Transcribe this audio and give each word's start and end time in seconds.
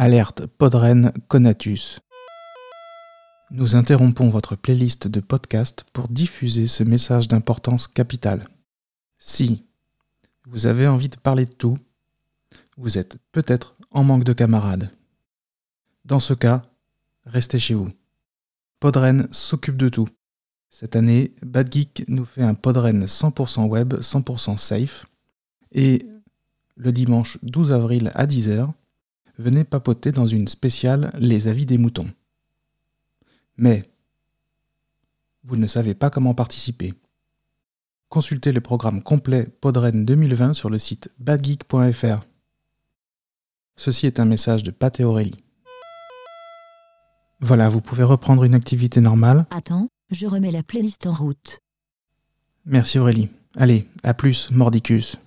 Alerte 0.00 0.46
Podren 0.46 1.12
Conatus. 1.26 1.98
Nous 3.50 3.74
interrompons 3.74 4.30
votre 4.30 4.54
playlist 4.54 5.08
de 5.08 5.18
podcast 5.18 5.84
pour 5.92 6.06
diffuser 6.06 6.68
ce 6.68 6.84
message 6.84 7.26
d'importance 7.26 7.88
capitale. 7.88 8.44
Si 9.16 9.64
vous 10.46 10.66
avez 10.66 10.86
envie 10.86 11.08
de 11.08 11.16
parler 11.16 11.46
de 11.46 11.52
tout, 11.52 11.76
vous 12.76 12.96
êtes 12.96 13.18
peut-être 13.32 13.74
en 13.90 14.04
manque 14.04 14.22
de 14.22 14.32
camarades. 14.32 14.92
Dans 16.04 16.20
ce 16.20 16.32
cas, 16.32 16.62
restez 17.24 17.58
chez 17.58 17.74
vous. 17.74 17.90
Podren 18.78 19.26
s'occupe 19.32 19.76
de 19.76 19.88
tout. 19.88 20.08
Cette 20.70 20.94
année, 20.94 21.34
Bad 21.42 21.72
Geek 21.72 22.04
nous 22.06 22.24
fait 22.24 22.44
un 22.44 22.54
Podren 22.54 23.04
100% 23.04 23.66
web, 23.66 23.94
100% 23.94 24.58
safe. 24.58 25.06
Et 25.72 26.06
le 26.76 26.92
dimanche 26.92 27.38
12 27.42 27.72
avril 27.72 28.12
à 28.14 28.26
10h, 28.26 28.72
venez 29.38 29.64
papoter 29.64 30.12
dans 30.12 30.26
une 30.26 30.48
spéciale 30.48 31.12
Les 31.18 31.48
avis 31.48 31.66
des 31.66 31.78
moutons. 31.78 32.10
Mais 33.56 33.84
vous 35.44 35.56
ne 35.56 35.66
savez 35.66 35.94
pas 35.94 36.10
comment 36.10 36.34
participer. 36.34 36.92
Consultez 38.08 38.52
le 38.52 38.60
programme 38.60 39.02
complet 39.02 39.46
Podren 39.60 40.04
2020 40.04 40.54
sur 40.54 40.70
le 40.70 40.78
site 40.78 41.10
badgeek.fr. 41.18 42.24
Ceci 43.76 44.06
est 44.06 44.18
un 44.18 44.24
message 44.24 44.62
de 44.62 44.70
Pat 44.70 44.98
et 44.98 45.04
Aurélie. 45.04 45.44
Voilà, 47.40 47.68
vous 47.68 47.80
pouvez 47.80 48.02
reprendre 48.02 48.44
une 48.44 48.54
activité 48.54 49.00
normale. 49.00 49.46
Attends, 49.50 49.88
je 50.10 50.26
remets 50.26 50.50
la 50.50 50.62
playlist 50.64 51.06
en 51.06 51.14
route. 51.14 51.60
Merci 52.64 52.98
Aurélie. 52.98 53.28
Allez, 53.56 53.86
à 54.02 54.14
plus, 54.14 54.50
Mordicus. 54.50 55.18